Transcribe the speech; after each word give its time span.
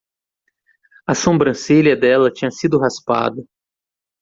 A 1.05 1.13
sombrancelha 1.13 1.95
dela 1.95 2.31
tinha 2.33 2.49
sido 2.49 2.79
raspada 2.79 3.45